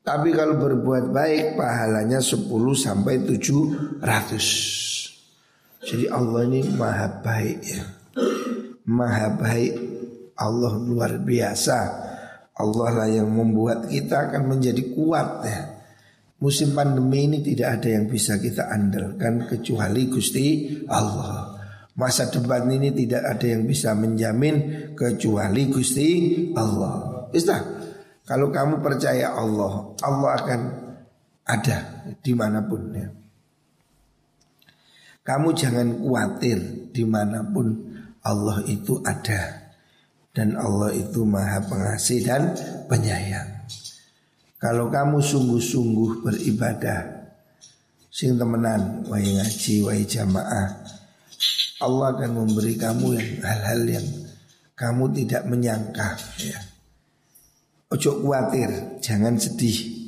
tapi 0.00 0.32
kalau 0.32 0.56
berbuat 0.56 1.12
baik 1.12 1.60
pahalanya 1.60 2.24
10 2.24 2.48
sampai 2.72 3.20
700. 3.20 4.00
Jadi 5.80 6.08
Allah 6.08 6.44
ini 6.48 6.64
maha 6.72 7.20
baik 7.20 7.58
ya. 7.60 7.84
Maha 8.88 9.28
baik 9.36 9.72
Allah 10.40 10.72
luar 10.80 11.20
biasa. 11.20 11.78
Allah 12.60 12.88
lah 12.92 13.08
yang 13.08 13.28
membuat 13.28 13.88
kita 13.88 14.28
akan 14.28 14.56
menjadi 14.56 14.92
kuat 14.92 15.28
ya. 15.44 15.60
Musim 16.40 16.72
pandemi 16.72 17.28
ini 17.28 17.44
tidak 17.44 17.80
ada 17.80 17.88
yang 18.00 18.08
bisa 18.08 18.40
kita 18.40 18.72
andalkan 18.72 19.44
kecuali 19.44 20.08
Gusti 20.08 20.80
Allah. 20.88 21.60
Masa 22.00 22.32
depan 22.32 22.64
ini 22.72 22.96
tidak 22.96 23.36
ada 23.36 23.44
yang 23.44 23.68
bisa 23.68 23.92
menjamin 23.92 24.56
kecuali 24.96 25.68
Gusti 25.68 26.08
Allah. 26.56 27.28
Istah. 27.28 27.79
Kalau 28.30 28.54
kamu 28.54 28.78
percaya 28.78 29.34
Allah, 29.34 29.90
Allah 30.06 30.30
akan 30.38 30.60
ada 31.50 32.06
di 32.22 32.30
mana 32.30 32.62
pun 32.62 32.94
ya. 32.94 33.10
Kamu 35.26 35.50
jangan 35.50 35.98
khawatir 35.98 36.58
di 36.94 37.02
mana 37.02 37.42
pun 37.42 37.74
Allah 38.22 38.62
itu 38.70 39.02
ada 39.02 39.74
dan 40.30 40.54
Allah 40.54 40.94
itu 40.94 41.26
maha 41.26 41.58
pengasih 41.66 42.22
dan 42.22 42.54
penyayang. 42.86 43.66
Kalau 44.62 44.86
kamu 44.86 45.18
sungguh-sungguh 45.18 46.22
beribadah, 46.22 47.34
sing 48.14 48.38
temenan, 48.38 49.10
wahai 49.10 49.42
ngaji, 49.42 49.74
wahai 49.82 50.06
jamaah, 50.06 50.78
Allah 51.82 52.06
akan 52.14 52.46
memberi 52.46 52.78
kamu 52.78 53.18
yang 53.18 53.30
hal-hal 53.42 53.82
yang 53.90 54.06
kamu 54.78 55.10
tidak 55.18 55.42
menyangka 55.50 56.14
ya. 56.38 56.69
Ojo 57.90 58.22
khawatir, 58.22 59.02
jangan 59.02 59.34
sedih. 59.34 59.98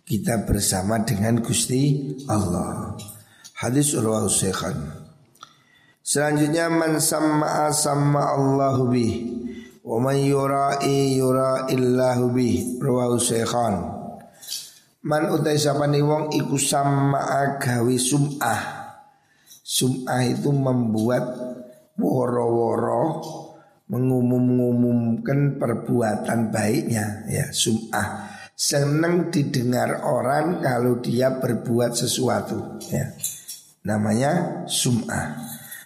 Kita 0.00 0.48
bersama 0.48 0.96
dengan 1.04 1.44
Gusti 1.44 2.08
Allah. 2.24 2.96
Hadis 3.60 3.92
rawahu 3.92 4.32
Syekhan. 4.32 4.80
Selanjutnya 6.00 6.72
man 6.72 6.96
sama 7.04 7.68
sama 7.76 8.32
Allahu 8.32 8.88
bih 8.88 9.12
wa 9.84 10.00
man 10.00 10.24
yura'i 10.24 11.20
yura'illahu 11.20 12.32
bih 12.32 12.80
rawahu 12.80 13.20
Syekhan. 13.20 13.92
Man 15.04 15.36
utai 15.36 15.60
sapani 15.60 16.00
wong 16.00 16.32
iku 16.32 16.56
sama 16.56 17.28
agawi 17.44 18.00
sum'ah. 18.00 18.88
Sum'ah 19.60 20.32
itu 20.32 20.48
membuat 20.48 21.28
woro-woro 22.00 23.04
mengumum-ngumumkan 23.90 25.58
perbuatan 25.58 26.54
baiknya 26.54 27.26
ya 27.26 27.50
sum'ah 27.50 28.32
senang 28.62 29.32
didengar 29.34 30.06
orang 30.06 30.62
kalau 30.62 31.02
dia 31.02 31.34
berbuat 31.34 31.98
sesuatu 31.98 32.78
ya. 32.86 33.10
Namanya 33.82 34.62
sum'ah 34.70 35.34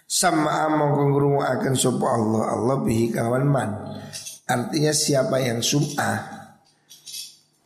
Sama 0.05 0.69
mongko 0.69 1.41
akan 1.41 1.73
sopa 1.73 2.07
Allah. 2.13 2.43
Allah 2.53 2.77
bihi 2.85 3.09
kawan 3.09 3.45
man. 3.49 3.97
Artinya 4.45 4.93
siapa 4.93 5.41
yang 5.41 5.65
sum'ah 5.65 6.37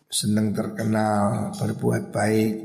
Senang 0.07 0.55
terkenal 0.55 1.51
Berbuat 1.59 2.15
baik 2.15 2.55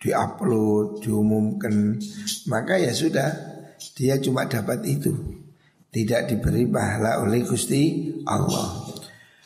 Diupload 0.00 1.04
Diumumkan. 1.04 2.00
Maka 2.48 2.80
ya 2.80 2.96
sudah 2.96 3.30
Dia 3.92 4.16
cuma 4.16 4.48
dapat 4.48 4.80
itu 4.88 5.41
Tidak 5.92 6.24
diberi 6.24 6.64
pahala 6.64 7.20
oleh 7.20 7.44
Gusti 7.44 8.08
Allah. 8.24 8.88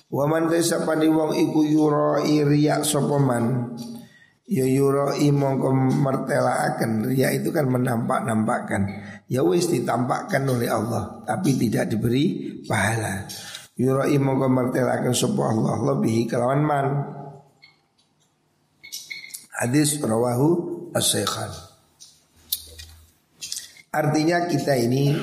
Waman 0.07 0.47
tesapani 0.47 1.11
wong 1.11 1.35
iku 1.35 1.67
yurai 1.67 2.47
riak 2.47 2.87
sopoman 2.87 3.75
Ya 4.47 4.63
yurai 4.63 5.27
mongko 5.35 5.75
mertelaaken 5.75 7.11
Ria 7.11 7.35
itu 7.35 7.51
kan 7.51 7.67
menampak-nampakkan. 7.67 8.87
Ya 9.27 9.43
wis 9.43 9.67
ditampakkan 9.67 10.47
oleh 10.47 10.71
Allah 10.71 11.27
Tapi 11.27 11.59
tidak 11.59 11.91
diberi 11.91 12.55
pahala. 12.63 13.27
Yurai 13.75 14.15
mongko 14.15 14.47
mertelaaken 14.47 15.11
sopo 15.11 15.43
Allah 15.43 15.83
Lebih 15.83 16.31
kelawan 16.31 16.63
man. 16.63 16.87
Hadis 19.59 19.99
rawahu 19.99 20.95
as 20.95 21.11
Artinya 23.91 24.47
kita 24.47 24.77
ini 24.79 25.17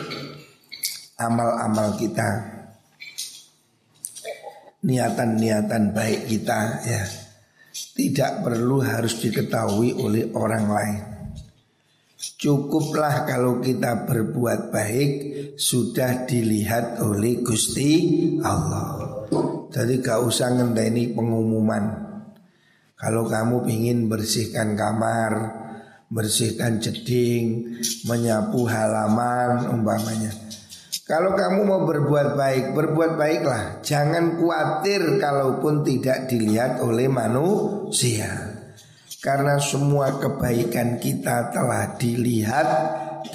Amal-amal 1.20 1.98
kita 1.98 2.54
Niatan-niatan 4.84 5.96
baik 5.96 6.28
kita 6.28 6.60
ya 6.84 7.04
tidak 7.94 8.46
perlu 8.46 8.82
harus 8.82 9.16
diketahui 9.22 9.96
oleh 9.96 10.28
orang 10.36 10.66
lain. 10.68 11.02
Cukuplah 12.20 13.24
kalau 13.24 13.64
kita 13.64 14.04
berbuat 14.04 14.76
baik 14.76 15.12
sudah 15.56 16.28
dilihat 16.28 17.00
oleh 17.00 17.40
Gusti 17.40 17.92
Allah. 18.44 19.24
Jadi 19.72 20.04
gak 20.04 20.20
usah 20.20 20.52
ngenteni 20.52 21.16
pengumuman. 21.16 22.04
Kalau 23.00 23.24
kamu 23.24 23.72
ingin 23.72 24.12
bersihkan 24.12 24.76
kamar, 24.76 25.32
bersihkan 26.12 26.84
jeding, 26.84 27.80
menyapu 28.04 28.68
halaman 28.68 29.72
umpamanya. 29.72 30.32
Kalau 31.04 31.36
kamu 31.36 31.68
mau 31.68 31.84
berbuat 31.84 32.40
baik, 32.40 32.66
berbuat 32.72 33.20
baiklah. 33.20 33.84
Jangan 33.84 34.40
khawatir 34.40 35.20
kalaupun 35.20 35.84
tidak 35.84 36.32
dilihat 36.32 36.80
oleh 36.80 37.12
manusia. 37.12 38.32
Karena 39.20 39.60
semua 39.60 40.16
kebaikan 40.16 41.04
kita 41.04 41.52
telah 41.52 42.00
dilihat 42.00 42.68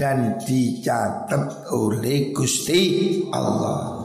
dan 0.01 0.41
dicatat 0.41 1.69
oleh 1.69 2.33
Gusti 2.33 2.81
Allah. 3.37 4.01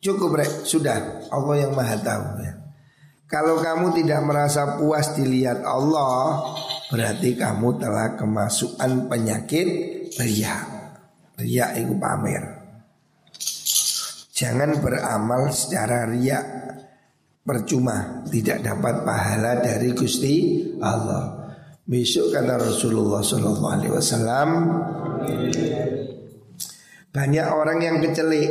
Cukup 0.00 0.40
rek, 0.40 0.64
sudah 0.64 1.28
Allah 1.28 1.68
yang 1.68 1.76
maha 1.76 2.00
tahu 2.00 2.26
ya. 2.48 2.52
Kalau 3.28 3.60
kamu 3.60 3.92
tidak 3.92 4.24
merasa 4.24 4.80
puas 4.80 5.12
dilihat 5.12 5.60
Allah, 5.68 6.48
berarti 6.88 7.36
kamu 7.36 7.76
telah 7.76 8.16
kemasukan 8.16 9.04
penyakit 9.04 9.68
riak. 10.16 10.77
Ria 11.38 11.70
itu 11.78 11.94
pamer. 11.94 12.58
Jangan 14.34 14.78
beramal 14.78 15.50
secara 15.50 16.06
ria 16.06 16.38
Percuma 17.42 18.22
Tidak 18.22 18.62
dapat 18.62 19.02
pahala 19.02 19.58
dari 19.58 19.90
Gusti 19.94 20.62
Allah. 20.78 21.50
Besok 21.82 22.34
kata 22.34 22.54
Rasulullah 22.60 23.24
SAW 23.24 23.58
Banyak 27.10 27.46
orang 27.50 27.78
yang 27.82 27.96
kecelik. 28.02 28.50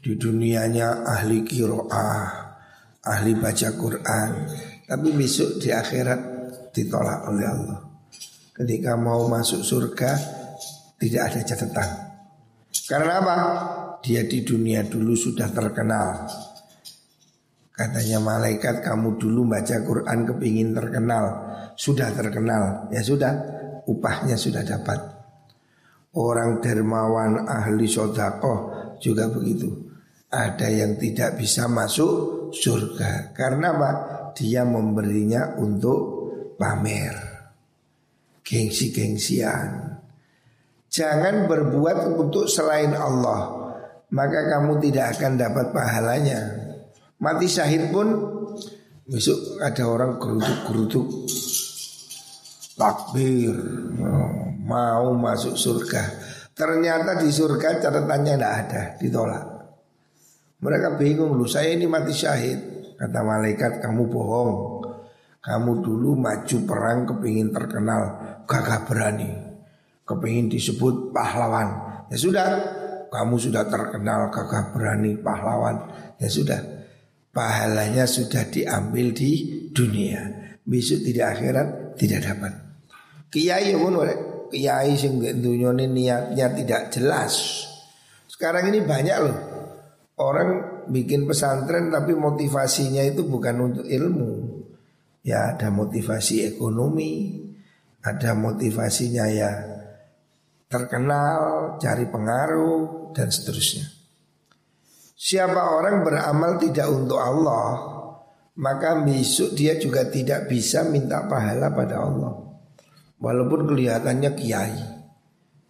Di 0.00 0.16
dunianya 0.16 1.04
ahli 1.04 1.44
kiroah 1.44 2.24
Ahli 3.04 3.36
baca 3.36 3.68
Quran 3.76 4.30
Tapi 4.88 5.08
besok 5.12 5.60
di 5.60 5.68
akhirat 5.72 6.20
ditolak 6.72 7.28
oleh 7.28 7.46
Allah. 7.48 7.80
Ketika 8.54 8.96
mau 8.96 9.28
masuk 9.28 9.60
surga 9.60 10.39
tidak 11.00 11.32
ada 11.32 11.40
catatan. 11.48 11.90
Karena 12.84 13.12
apa? 13.24 13.36
Dia 14.04 14.28
di 14.28 14.44
dunia 14.44 14.84
dulu 14.84 15.16
sudah 15.16 15.48
terkenal. 15.48 16.28
Katanya 17.72 18.20
malaikat 18.20 18.84
kamu 18.84 19.16
dulu 19.16 19.48
baca 19.48 19.80
Quran 19.80 20.28
kepingin 20.28 20.76
terkenal. 20.76 21.24
Sudah 21.80 22.12
terkenal. 22.12 22.92
Ya 22.92 23.00
sudah, 23.00 23.32
upahnya 23.88 24.36
sudah 24.36 24.60
dapat. 24.60 25.00
Orang 26.12 26.60
dermawan 26.60 27.48
ahli 27.48 27.88
sodakoh 27.88 28.92
juga 29.00 29.32
begitu. 29.32 29.88
Ada 30.28 30.68
yang 30.68 31.00
tidak 31.00 31.40
bisa 31.40 31.64
masuk 31.64 32.52
surga. 32.52 33.32
Karena 33.32 33.72
apa? 33.72 33.90
Dia 34.36 34.68
memberinya 34.68 35.56
untuk 35.56 35.98
pamer. 36.60 37.16
Gengsi-gengsian. 38.44 39.89
Jangan 40.90 41.46
berbuat 41.46 42.18
untuk 42.18 42.50
selain 42.50 42.90
Allah 42.98 43.60
Maka 44.10 44.50
kamu 44.50 44.82
tidak 44.82 45.14
akan 45.16 45.38
dapat 45.38 45.70
pahalanya. 45.70 46.40
Mati 47.22 47.46
syahid 47.46 47.94
pun 47.94 48.10
Besok 49.06 49.58
ada 49.62 49.86
orang 49.86 50.18
gerutuk-gerutuk 50.18 51.06
Takbir. 52.74 53.54
Mau 54.66 55.14
masuk 55.14 55.54
surga. 55.54 56.02
Ternyata 56.54 57.22
di 57.22 57.30
surga 57.30 57.78
catatannya 57.82 58.34
tidak 58.34 58.54
ada 58.66 58.82
Ditolak. 58.98 59.44
Mereka 60.60 60.98
bingung 60.98 61.38
Lu 61.38 61.46
saya 61.46 61.70
ini 61.70 61.86
mati 61.86 62.10
syahid. 62.10 62.58
Kata 62.98 63.20
malaikat 63.22 63.78
kamu 63.78 64.10
bohong. 64.10 64.52
Kamu 65.38 65.72
dulu 65.86 66.18
maju 66.18 66.56
perang 66.66 67.06
kepingin 67.06 67.54
terkenal. 67.54 68.02
Gagah 68.48 68.80
berani 68.88 69.49
kepingin 70.10 70.50
disebut 70.50 71.14
pahlawan. 71.14 72.02
Ya 72.10 72.18
sudah, 72.18 72.46
kamu 73.14 73.38
sudah 73.38 73.70
terkenal 73.70 74.34
gagah 74.34 74.74
berani 74.74 75.14
pahlawan. 75.22 75.86
Ya 76.18 76.26
sudah, 76.26 76.58
pahalanya 77.30 78.10
sudah 78.10 78.50
diambil 78.50 79.14
di 79.14 79.30
dunia. 79.70 80.26
Besok 80.66 81.06
tidak 81.06 81.38
akhirat 81.38 81.68
tidak 81.94 82.20
dapat. 82.26 82.52
Kiai 83.30 83.70
pun 83.78 83.94
kiai 84.50 84.98
sing 84.98 85.22
dunia 85.22 85.70
ini 85.78 85.86
niatnya 85.86 86.46
tidak 86.50 86.90
jelas. 86.90 87.64
Sekarang 88.26 88.74
ini 88.74 88.82
banyak 88.82 89.18
loh 89.22 89.38
orang 90.20 90.48
bikin 90.92 91.24
pesantren 91.24 91.88
tapi 91.88 92.12
motivasinya 92.12 93.00
itu 93.08 93.24
bukan 93.24 93.72
untuk 93.72 93.86
ilmu. 93.88 94.60
Ya 95.24 95.52
ada 95.56 95.68
motivasi 95.68 96.56
ekonomi, 96.56 97.40
ada 98.00 98.32
motivasinya 98.36 99.24
ya 99.28 99.50
terkenal, 100.70 101.76
cari 101.82 102.06
pengaruh 102.06 103.10
dan 103.10 103.26
seterusnya. 103.26 103.90
Siapa 105.18 105.76
orang 105.76 106.06
beramal 106.06 106.56
tidak 106.62 106.88
untuk 106.88 107.18
Allah, 107.18 107.74
maka 108.56 109.02
besok 109.02 109.52
dia 109.52 109.76
juga 109.76 110.06
tidak 110.06 110.46
bisa 110.46 110.86
minta 110.86 111.26
pahala 111.26 111.74
pada 111.74 112.06
Allah. 112.06 112.32
Walaupun 113.20 113.68
kelihatannya 113.68 114.30
kiai. 114.32 114.80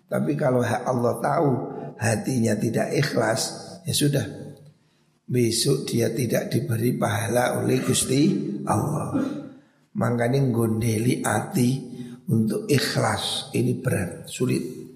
Tapi 0.07 0.33
kalau 0.39 0.63
Allah 0.63 1.19
tahu 1.19 1.51
hatinya 1.99 2.55
tidak 2.55 2.95
ikhlas, 2.95 3.43
ya 3.89 3.95
sudah. 3.97 4.27
Besok 5.27 5.87
dia 5.87 6.11
tidak 6.15 6.51
diberi 6.51 6.95
pahala 6.95 7.59
oleh 7.59 7.83
Gusti 7.83 8.23
Allah. 8.67 9.19
Makanya 9.99 10.47
gondeli 10.51 11.23
hati 11.23 11.71
untuk 12.31 12.71
ikhlas 12.71 13.51
ini 13.55 13.79
berat, 13.83 14.31
sulit. 14.31 14.90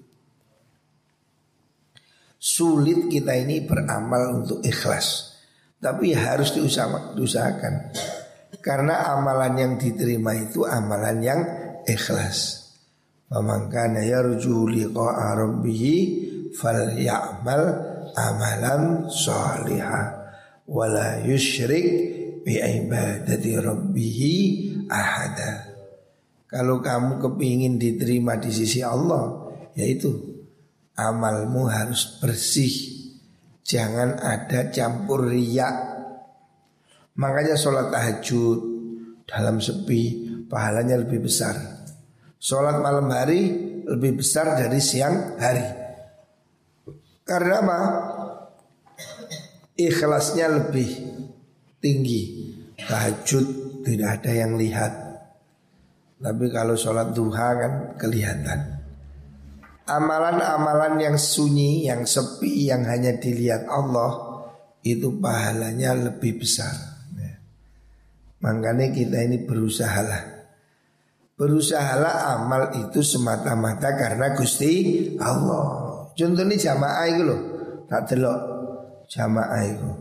Sulit 2.45 3.09
kita 3.09 3.33
ini 3.33 3.65
beramal 3.65 4.37
untuk 4.37 4.61
ikhlas. 4.61 5.33
Tapi 5.81 6.13
harus 6.13 6.53
diusahakan. 6.53 7.73
Karena 8.61 9.17
amalan 9.17 9.53
yang 9.57 9.73
diterima 9.81 10.37
itu 10.37 10.61
amalan 10.61 11.25
yang 11.25 11.41
ikhlas. 11.89 12.69
Faman 13.25 13.65
kana 13.73 14.05
yarju 14.05 14.69
liqa'a 14.69 15.33
rabbihi 15.41 15.95
falyamal 16.53 17.63
amalan 18.13 19.09
salihah 19.09 20.29
wala 20.69 21.25
yusyrik 21.25 21.87
bi 22.45 22.61
ibadati 22.61 23.57
ahada. 24.85 25.51
Kalau 26.45 26.77
kamu 26.77 27.17
kepingin 27.25 27.81
diterima 27.81 28.37
di 28.37 28.53
sisi 28.53 28.85
Allah, 28.85 29.49
yaitu 29.73 30.34
amalmu 30.95 31.67
harus 31.67 32.19
bersih. 32.19 32.71
Jangan 33.65 34.19
ada 34.19 34.71
campur 34.71 35.27
riak. 35.27 35.95
Makanya 37.15 37.55
sholat 37.55 37.91
tahajud 37.91 38.59
dalam 39.27 39.59
sepi 39.63 40.01
pahalanya 40.47 40.99
lebih 40.99 41.23
besar. 41.25 41.55
Sholat 42.39 42.77
malam 42.83 43.09
hari 43.09 43.41
lebih 43.87 44.21
besar 44.21 44.59
dari 44.59 44.77
siang 44.83 45.39
hari. 45.39 45.65
Karena 47.25 47.55
apa? 47.63 47.79
Ikhlasnya 49.75 50.47
lebih 50.51 50.89
tinggi. 51.81 52.53
Tahajud 52.75 53.45
tidak 53.81 54.21
ada 54.21 54.31
yang 54.45 54.53
lihat. 54.61 54.93
Tapi 56.21 56.45
kalau 56.53 56.77
sholat 56.77 57.17
duha 57.17 57.49
kan 57.57 57.73
kelihatan. 57.97 58.74
Amalan-amalan 59.85 60.97
yang 60.97 61.17
sunyi, 61.17 61.85
yang 61.85 62.09
sepi, 62.09 62.73
yang 62.73 62.89
hanya 62.89 63.21
dilihat 63.21 63.69
Allah 63.69 64.35
itu 64.81 65.13
pahalanya 65.21 66.09
lebih 66.09 66.41
besar. 66.41 66.73
Ya. 67.17 67.37
Makanya 68.41 68.89
kita 68.89 69.21
ini 69.25 69.45
berusahalah. 69.45 70.49
Berusahalah 71.35 72.37
amal 72.37 72.73
itu 72.79 73.05
semata-mata 73.05 73.93
karena 73.93 74.33
Gusti 74.33 75.13
Allah. 75.19 76.07
Contohnya 76.15 76.55
jamaah 76.55 77.05
itu 77.11 77.21
loh, 77.27 77.41
tak 77.91 78.07
delok 78.09 78.39
jamaah 79.09 79.63
itu. 79.67 79.91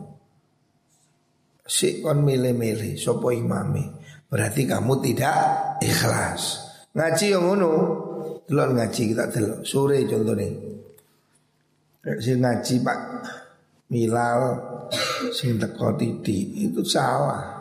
Si 1.65 2.05
kon 2.05 2.23
milih-milih 2.23 3.01
sopo 3.01 3.33
imami. 3.33 3.89
Berarti 4.29 4.69
kamu 4.69 5.01
tidak 5.01 5.37
ikhlas. 5.81 6.61
Ngaji 6.95 7.27
yang 7.35 7.49
ngono, 7.49 7.73
delok 8.45 8.69
ngaji 8.77 9.03
kita 9.13 9.25
delok 9.33 9.61
sore 9.65 10.05
contohnya. 10.05 10.49
Si 12.21 12.37
ngaji 12.37 12.75
Pak 12.85 13.01
Milal 13.89 14.41
sing 15.33 15.57
teko 15.61 15.97
titi 15.97 16.69
itu 16.69 16.85
salah. 16.85 17.55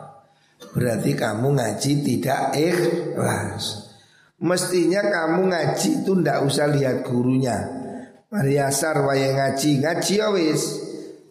Berarti 0.74 1.14
kamu 1.14 1.54
ngaji 1.54 1.92
tidak 2.02 2.56
ikhlas. 2.56 3.94
Mestinya 4.42 5.00
kamu 5.06 5.52
ngaji 5.54 5.90
itu 6.02 6.12
ndak 6.18 6.42
usah 6.42 6.66
lihat 6.68 7.06
gurunya. 7.06 7.56
Mari 8.34 8.58
asar 8.58 8.98
waya 9.06 9.30
ngaji, 9.30 9.78
ngaji 9.78 10.14
ya 10.18 10.28
wis 10.34 10.62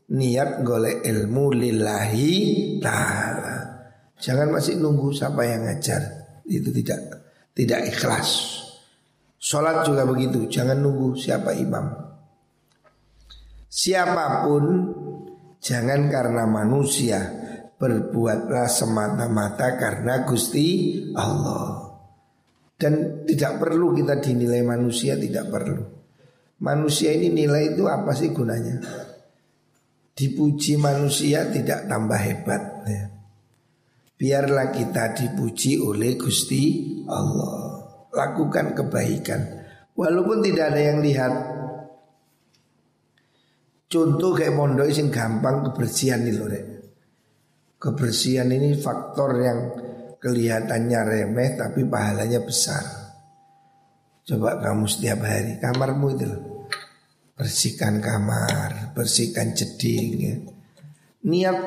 niat 0.07 0.63
golek 0.63 1.03
ilmu 1.03 1.51
lillahi 1.51 2.31
ta'ala. 2.79 3.57
Jangan 4.23 4.55
masih 4.55 4.79
nunggu 4.79 5.11
siapa 5.11 5.43
yang 5.43 5.67
ngajar. 5.67 5.99
Itu 6.47 6.71
tidak 6.71 7.27
tidak 7.51 7.91
ikhlas. 7.91 8.62
Sholat 9.43 9.83
juga 9.83 10.07
begitu. 10.07 10.47
Jangan 10.47 10.79
nunggu 10.79 11.19
siapa 11.19 11.51
imam. 11.51 11.83
Siapa 13.67 14.47
pun 14.47 14.65
jangan 15.59 16.07
karena 16.07 16.47
manusia 16.47 17.19
berbuatlah 17.75 18.71
semata-mata 18.71 19.75
karena 19.75 20.23
Gusti 20.23 20.95
Allah. 21.19 21.91
Dan 22.79 23.27
tidak 23.27 23.59
perlu 23.59 23.91
kita 23.91 24.23
dinilai 24.23 24.63
manusia, 24.63 25.19
tidak 25.19 25.51
perlu. 25.51 25.83
Manusia 26.63 27.11
ini 27.11 27.43
nilai 27.43 27.75
itu 27.75 27.83
apa 27.91 28.15
sih 28.15 28.31
gunanya? 28.31 28.79
Dipuji 30.15 30.79
manusia 30.79 31.51
tidak 31.51 31.91
tambah 31.91 32.15
hebat 32.15 32.63
ya. 32.87 33.03
Biarlah 34.15 34.71
kita 34.71 35.11
dipuji 35.11 35.83
oleh 35.83 36.15
Gusti 36.15 36.63
Allah 37.11 37.62
Lakukan 38.13 38.77
kebaikan 38.77 39.41
Walaupun 39.97 40.45
tidak 40.45 40.73
ada 40.73 40.81
yang 40.81 41.01
lihat 41.01 41.33
Contoh 43.93 44.33
kayak 44.33 44.57
pondok 44.57 44.89
sing 44.89 45.13
gampang 45.13 45.69
kebersihan 45.69 46.25
nih 46.25 46.33
loh. 46.33 46.49
Kebersihan 47.77 48.49
ini 48.49 48.73
faktor 48.73 49.37
yang 49.37 49.59
kelihatannya 50.17 50.99
remeh 51.05 51.53
tapi 51.53 51.85
pahalanya 51.85 52.41
besar. 52.41 52.81
Coba 54.25 54.57
kamu 54.57 54.89
setiap 54.89 55.21
hari 55.21 55.61
kamarmu 55.61 56.07
itu 56.17 56.25
loh 56.25 56.41
bersihkan 57.37 58.01
kamar, 58.01 58.95
bersihkan 58.97 59.53
jeding 59.53 60.09
ya. 60.17 60.35
Niat 61.29 61.57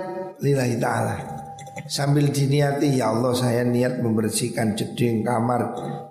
lillahi 0.42 0.76
ta'ala 0.82 1.35
Sambil 1.86 2.34
diniati 2.34 2.98
ya 2.98 3.14
Allah 3.14 3.32
saya 3.34 3.62
niat 3.62 4.02
membersihkan 4.02 4.74
jeding 4.74 5.22
kamar 5.22 5.62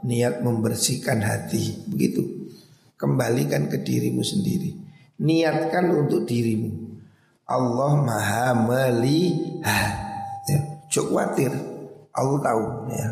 Niat 0.06 0.40
membersihkan 0.46 1.20
hati. 1.20 1.84
Begitu. 1.90 2.48
Kembalikan 2.96 3.68
ke 3.68 3.84
dirimu 3.84 4.24
sendiri. 4.24 4.72
Niatkan 5.20 5.92
untuk 5.92 6.24
dirimu. 6.24 6.96
Allah 7.46 7.92
maha 8.02 8.48
melihat. 8.54 9.94
Ya, 10.46 10.60
Cuk 10.88 11.12
khawatir. 11.12 11.52
Allah 12.16 12.40
tahu 12.40 12.64
ya. 12.94 13.08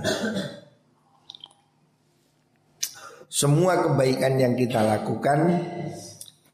Semua 3.34 3.82
kebaikan 3.82 4.38
yang 4.38 4.54
kita 4.54 4.86
lakukan 4.86 5.58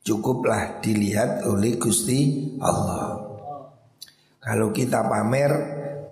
cukuplah 0.02 0.80
dilihat 0.80 1.44
oleh 1.46 1.76
Gusti 1.76 2.56
Allah. 2.64 3.20
Kalau 4.40 4.72
kita 4.72 5.04
pamer, 5.06 5.52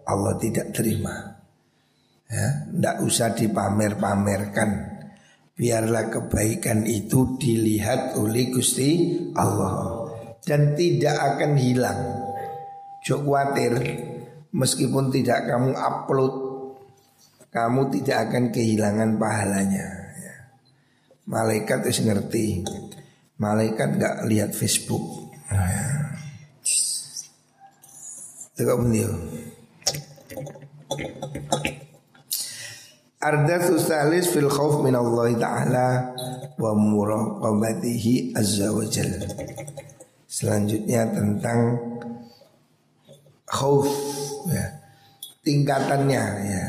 Allah 0.08 0.34
tidak 0.39 0.72
terima. 0.72 1.36
Ya, 2.28 2.67
tidak 2.72 2.96
usah 3.04 3.32
dipamer-pamerkan. 3.36 5.00
Biarlah 5.58 6.12
kebaikan 6.13 6.86
itu 6.86 7.39
dilihat 7.39 8.13
oleh 8.20 8.54
Gusti 8.54 9.17
Allah 9.34 10.06
dan 10.46 10.78
tidak 10.78 11.17
akan 11.17 11.52
hilang. 11.58 12.02
Jok 13.02 13.22
khawatir 13.26 13.74
meskipun 14.54 15.10
tidak 15.10 15.50
kamu 15.50 15.74
upload, 15.74 16.34
kamu 17.50 17.82
tidak 18.00 18.30
akan 18.30 18.43
kehilangan 18.54 19.17
pahalanya. 19.17 19.88
Ya. 20.20 20.36
Malaikat 21.26 21.89
itu 21.89 22.06
ngerti. 22.06 22.46
Malaikat 23.41 23.98
nggak 23.98 24.15
lihat 24.30 24.52
Facebook. 24.54 25.32
Tengok 28.58 28.78
beliau. 28.82 29.13
Ardathu 33.17 33.82
salis 33.82 34.30
fil 34.30 34.47
khawf 34.47 34.86
min 34.86 34.93
Allah 34.93 35.28
Ta'ala 35.36 35.88
wa 36.56 36.71
muraqabatihi 36.78 38.38
azza 38.38 38.69
wa 38.69 38.86
jal. 38.86 39.10
Selanjutnya 40.30 41.10
tentang 41.10 41.60
khawf 43.50 43.89
ya. 44.47 44.65
Tingkatannya 45.41 46.23
ya. 46.45 46.65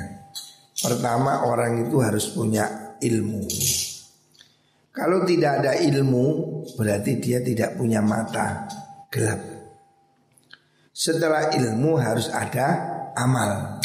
Pertama 0.78 1.44
orang 1.44 1.84
itu 1.84 1.98
harus 2.00 2.30
punya 2.32 2.96
ilmu. 3.02 3.44
Kalau 4.94 5.22
tidak 5.22 5.62
ada 5.62 5.78
ilmu 5.78 6.26
berarti 6.74 7.22
dia 7.22 7.38
tidak 7.38 7.78
punya 7.78 8.02
mata 8.02 8.66
gelap. 9.12 9.38
Setelah 10.90 11.54
ilmu 11.54 11.94
harus 12.02 12.26
ada 12.34 12.97
amal. 13.18 13.82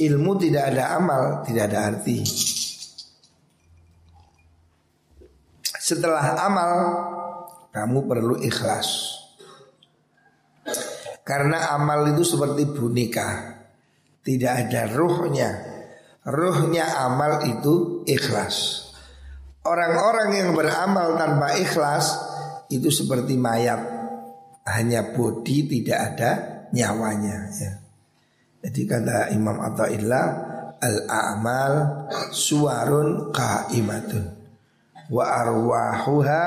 Ilmu 0.00 0.32
tidak 0.40 0.72
ada 0.72 0.96
amal 0.96 1.44
tidak 1.44 1.68
ada 1.68 1.78
arti. 1.92 2.24
Setelah 5.60 6.24
amal 6.40 6.72
kamu 7.70 7.98
perlu 8.06 8.34
ikhlas. 8.40 9.18
Karena 11.22 11.70
amal 11.78 12.10
itu 12.10 12.26
seperti 12.26 12.66
boneka, 12.66 13.28
tidak 14.26 14.66
ada 14.66 14.90
ruhnya. 14.90 15.50
Ruhnya 16.26 17.06
amal 17.06 17.46
itu 17.46 18.02
ikhlas. 18.02 18.88
Orang-orang 19.62 20.34
yang 20.34 20.50
beramal 20.56 21.14
tanpa 21.14 21.54
ikhlas 21.60 22.18
itu 22.72 22.90
seperti 22.90 23.38
mayat, 23.38 23.78
hanya 24.66 25.14
bodi 25.14 25.70
tidak 25.70 25.98
ada 26.00 26.30
nyawanya. 26.74 27.38
Ya. 27.58 27.72
Jadi 28.60 28.80
kata 28.84 29.32
Imam 29.32 29.56
Atta'illah 29.56 30.26
al-a'mal 30.80 31.74
suwarun 32.32 33.32
qaimatun 33.32 34.24
wa 35.10 35.24
arwahuha 35.26 36.44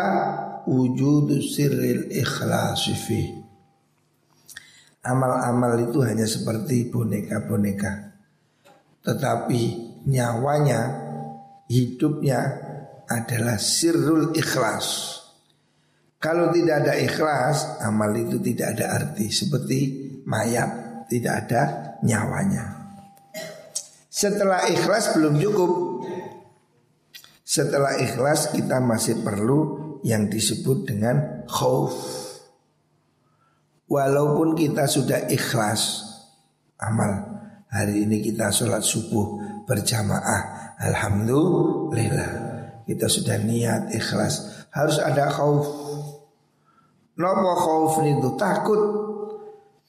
wujudu 0.69 1.41
sirril 1.43 2.09
ikhlasi 2.09 2.93
fi. 2.95 3.21
Amal-amal 5.03 5.83
itu 5.83 5.99
hanya 6.07 6.23
seperti 6.23 6.87
boneka-boneka. 6.87 8.15
Tetapi 9.03 9.61
nyawanya, 10.07 10.81
hidupnya 11.67 12.39
adalah 13.11 13.59
sirrul 13.59 14.31
ikhlas. 14.31 15.19
Kalau 16.23 16.55
tidak 16.55 16.87
ada 16.87 16.95
ikhlas, 16.95 17.83
amal 17.83 18.15
itu 18.15 18.39
tidak 18.39 18.79
ada 18.79 18.95
arti. 18.95 19.27
Seperti 19.27 20.02
mayat, 20.27 21.03
tidak 21.07 21.47
ada 21.47 21.61
nyawanya. 22.03 22.83
Setelah 24.09 24.69
ikhlas 24.69 25.15
belum 25.17 25.39
cukup. 25.41 25.71
Setelah 27.43 28.01
ikhlas 28.01 28.49
kita 28.55 28.81
masih 28.81 29.21
perlu 29.21 29.99
yang 30.01 30.25
disebut 30.31 30.89
dengan 30.89 31.45
khauf. 31.45 31.93
Walaupun 33.93 34.57
kita 34.57 34.89
sudah 34.89 35.29
ikhlas 35.29 36.01
amal 36.81 37.29
Hari 37.69 38.09
ini 38.09 38.25
kita 38.25 38.49
sholat 38.49 38.81
subuh 38.81 39.37
berjamaah 39.69 40.73
Alhamdulillah 40.81 42.29
Kita 42.89 43.05
sudah 43.05 43.37
niat 43.37 43.93
ikhlas 43.93 44.65
Harus 44.73 44.97
ada 44.97 45.29
khauf 45.29 45.67
Nopo 47.21 47.51
khauf 47.53 47.93
itu 48.01 48.29
takut 48.33 48.81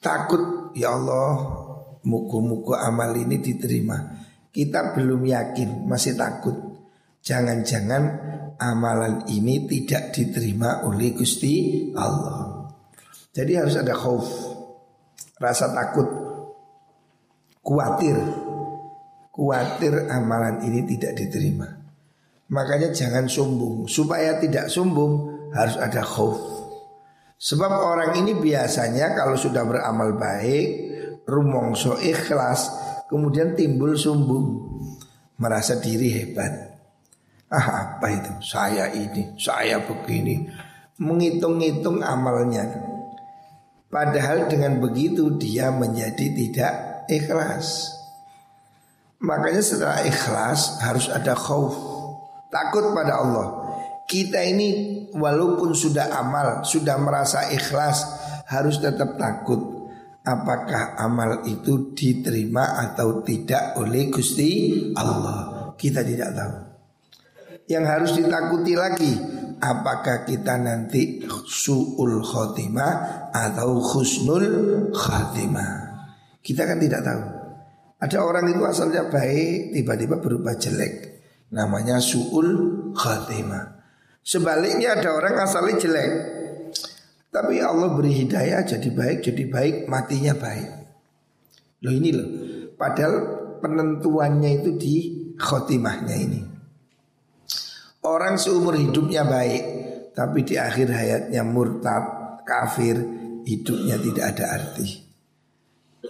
Takut 0.05 0.69
ya 0.77 0.93
Allah 0.93 1.65
Muku-muku 2.05 2.77
amal 2.77 3.17
ini 3.17 3.41
diterima. 3.41 3.97
Kita 4.53 4.93
belum 4.93 5.25
yakin 5.25 5.89
Masih 5.89 6.13
takut. 6.13 6.53
Jangan-jangan 7.25 8.03
amalan 8.61 9.25
ini 9.33 9.65
tidak 9.65 10.13
diterima 10.13 10.85
oleh 10.85 11.17
Gusti 11.17 11.89
Allah. 11.97 12.69
Jadi 13.33 13.57
harus 13.57 13.73
ada 13.81 13.97
khauf 13.97 14.29
Rasa 15.41 15.73
takut 15.73 16.05
Kuatir. 17.65 18.13
Kuatir 19.33 20.05
amalan 20.13 20.61
ini 20.61 20.85
tidak 20.85 21.17
diterima. 21.17 21.65
Makanya 22.53 22.93
jangan 22.93 23.25
sombong. 23.25 23.89
Supaya 23.89 24.37
tidak 24.37 24.69
sombong 24.69 25.33
harus 25.49 25.81
ada 25.81 26.05
khauf 26.05 26.54
Sebab 27.45 27.69
orang 27.69 28.17
ini 28.17 28.33
biasanya 28.33 29.13
kalau 29.13 29.37
sudah 29.37 29.61
beramal 29.61 30.17
baik 30.17 30.65
Rumongso 31.29 32.01
ikhlas 32.01 32.73
Kemudian 33.05 33.53
timbul 33.53 33.93
sombong 33.93 34.65
Merasa 35.37 35.77
diri 35.77 36.09
hebat 36.09 36.73
Ah 37.53 38.01
apa 38.01 38.07
itu 38.09 38.33
Saya 38.41 38.89
ini, 38.89 39.37
saya 39.37 39.77
begini 39.85 40.49
Menghitung-hitung 40.97 42.01
amalnya 42.01 42.95
Padahal 43.95 44.51
dengan 44.51 44.83
begitu 44.83 45.39
dia 45.39 45.71
menjadi 45.71 46.27
tidak 46.35 46.73
ikhlas. 47.07 47.95
Makanya 49.23 49.63
setelah 49.63 50.03
ikhlas 50.03 50.83
harus 50.83 51.07
ada 51.07 51.31
khauf, 51.31 51.79
takut 52.51 52.91
pada 52.91 53.23
Allah. 53.23 53.47
Kita 54.05 54.37
ini 54.45 54.69
walaupun 55.17 55.73
sudah 55.73 56.13
amal, 56.13 56.61
sudah 56.61 56.95
merasa 57.01 57.49
ikhlas, 57.49 58.05
harus 58.45 58.77
tetap 58.77 59.17
takut 59.17 59.75
apakah 60.25 60.97
amal 60.97 61.45
itu 61.45 61.93
diterima 61.93 62.81
atau 62.81 63.21
tidak 63.25 63.77
oleh 63.77 64.09
Gusti 64.09 64.73
Allah. 64.97 65.73
Kita 65.77 66.01
tidak 66.01 66.29
tahu. 66.33 66.55
Yang 67.65 67.85
harus 67.89 68.11
ditakuti 68.13 68.73
lagi 68.77 69.13
apakah 69.57 70.21
kita 70.21 70.61
nanti 70.61 71.25
suul 71.49 72.21
khotimah 72.21 72.93
atau 73.33 73.81
khusnul 73.81 74.45
khatimah. 74.93 75.73
Kita 76.45 76.61
kan 76.69 76.77
tidak 76.77 77.01
tahu. 77.01 77.23
Ada 78.05 78.21
orang 78.21 78.53
itu 78.53 78.61
asalnya 78.61 79.09
baik, 79.09 79.73
tiba-tiba 79.73 80.21
berubah 80.21 80.53
jelek. 80.61 80.93
Namanya 81.49 81.97
su'ul 81.97 82.49
khatimah. 82.93 83.74
Sebaliknya 84.25 84.97
ada 84.97 85.13
orang 85.13 85.37
asalnya 85.37 85.77
jelek. 85.77 86.11
Tapi 87.29 87.61
Allah 87.61 87.93
beri 87.93 88.25
hidayah 88.25 88.65
jadi 88.65 88.89
baik, 88.89 89.17
jadi 89.21 89.43
baik, 89.45 89.75
matinya 89.85 90.33
baik. 90.33 90.69
Loh 91.85 91.93
ini 91.93 92.09
loh. 92.09 92.29
Padahal 92.73 93.15
penentuannya 93.61 94.65
itu 94.65 94.69
di 94.81 94.95
khotimahnya 95.37 96.15
ini. 96.17 96.41
Orang 98.01 98.41
seumur 98.41 98.73
hidupnya 98.73 99.29
baik, 99.29 99.63
tapi 100.17 100.41
di 100.41 100.57
akhir 100.57 100.89
hayatnya 100.89 101.45
murtad, 101.45 102.41
kafir, 102.47 102.97
hidupnya 103.45 104.01
tidak 104.01 104.25
ada 104.33 104.45
arti 104.57 105.05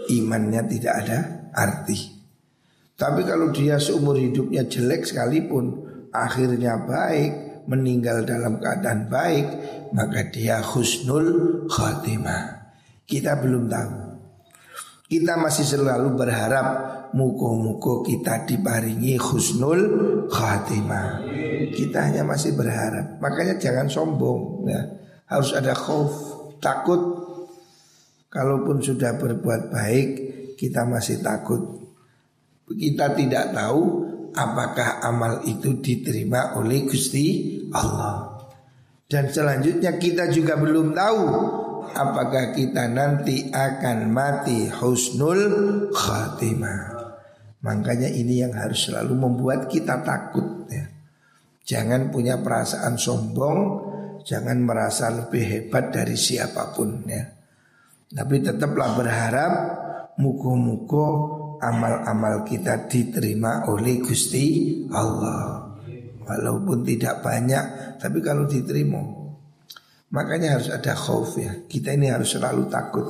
imannya 0.10 0.62
tidak 0.69 0.93
ada 1.06 1.17
arti. 1.56 2.13
Tapi 2.95 3.28
kalau 3.28 3.51
dia 3.51 3.75
seumur 3.75 4.15
hidupnya 4.15 4.63
jelek 4.67 5.04
sekalipun 5.04 5.84
akhirnya 6.15 6.80
baik, 6.88 7.32
meninggal 7.65 8.25
dalam 8.25 8.58
keadaan 8.62 9.10
baik, 9.10 9.47
maka 9.93 10.30
dia 10.30 10.62
husnul 10.62 11.65
khatimah. 11.69 12.73
Kita 13.06 13.38
belum 13.38 13.69
tahu. 13.69 13.93
Kita 15.06 15.38
masih 15.38 15.65
selalu 15.69 16.17
berharap 16.17 16.67
muko-muko 17.13 18.01
kita 18.01 18.49
diparingi 18.49 19.17
husnul 19.21 19.82
khatimah. 20.30 21.21
Kita 21.73 22.10
hanya 22.10 22.25
masih 22.25 22.58
berharap. 22.58 23.21
Makanya 23.21 23.62
jangan 23.62 23.86
sombong 23.86 24.65
ya. 24.65 24.82
Harus 25.25 25.58
ada 25.58 25.73
khauf, 25.73 26.13
takut 26.62 27.25
Kalaupun 28.36 28.84
sudah 28.84 29.15
berbuat 29.15 29.71
baik 29.71 30.10
kita 30.60 30.84
masih 30.84 31.23
takut 31.23 31.88
Kita 32.67 33.15
tidak 33.15 33.56
tahu 33.56 33.82
apakah 34.36 35.00
amal 35.02 35.41
itu 35.48 35.80
diterima 35.80 36.60
oleh 36.60 36.84
Gusti 36.86 37.58
Allah? 37.71 38.36
Dan 39.08 39.32
selanjutnya 39.32 39.95
kita 39.95 40.30
juga 40.30 40.60
belum 40.60 40.91
tahu 40.91 41.24
Apakah 41.86 42.52
kita 42.58 42.89
nanti 42.89 43.48
akan 43.54 44.10
mati 44.10 44.67
husnul 44.67 45.88
khatimah. 45.93 46.91
Makanya 47.62 48.10
ini 48.10 48.41
yang 48.41 48.58
harus 48.58 48.89
selalu 48.89 49.13
membuat 49.15 49.69
kita 49.69 50.02
takut 50.02 50.65
ya. 50.67 50.91
Jangan 51.62 52.10
punya 52.10 52.41
perasaan 52.41 52.98
sombong 52.98 53.60
Jangan 54.26 54.58
merasa 54.58 55.13
lebih 55.13 55.43
hebat 55.45 55.93
dari 55.93 56.17
siapa 56.17 56.74
pun 56.74 57.06
ya. 57.06 57.21
Tapi 58.10 58.41
tetaplah 58.41 58.98
berharap 58.98 59.54
muko-muko 60.17 61.35
amal-amal 61.62 62.44
kita 62.48 62.88
diterima 62.89 63.70
oleh 63.70 64.02
Gusti 64.02 64.80
Allah. 64.91 65.76
Walaupun 66.26 66.82
tidak 66.82 67.22
banyak, 67.22 67.98
tapi 68.02 68.18
kalau 68.20 68.50
diterima. 68.50 68.98
Makanya 70.10 70.58
harus 70.58 70.74
ada 70.74 70.98
khauf 70.98 71.38
ya. 71.38 71.54
Kita 71.70 71.94
ini 71.94 72.10
harus 72.10 72.34
selalu 72.34 72.65
takut. 72.65 73.08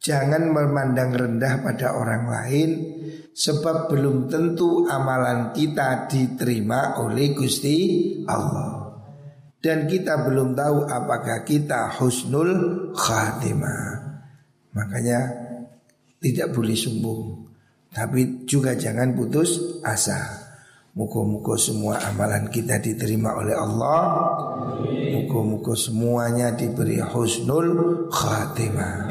Jangan 0.00 0.48
memandang 0.48 1.12
rendah 1.12 1.60
pada 1.60 1.92
orang 1.92 2.24
lain 2.30 2.70
sebab 3.34 3.90
belum 3.90 4.30
tentu 4.32 4.88
amalan 4.88 5.52
kita 5.52 6.08
diterima 6.08 7.02
oleh 7.04 7.36
Gusti 7.36 7.76
Allah 8.24 8.80
dan 9.60 9.84
kita 9.84 10.24
belum 10.24 10.56
tahu 10.56 10.88
apakah 10.88 11.44
kita 11.44 12.00
husnul 12.00 12.92
khatimah. 12.96 14.08
Makanya 14.72 15.20
tidak 16.20 16.52
boleh 16.52 16.76
sombong, 16.76 17.48
tapi 17.90 18.44
juga 18.44 18.76
jangan 18.76 19.16
putus 19.16 19.80
asa. 19.82 20.46
Muka-muka 20.90 21.54
semua 21.54 22.02
amalan 22.02 22.50
kita 22.50 22.76
diterima 22.82 23.32
oleh 23.38 23.54
Allah. 23.54 24.02
Muka-muka 25.16 25.78
semuanya 25.78 26.52
diberi 26.52 26.98
husnul 26.98 28.10
khatimah. 28.10 29.08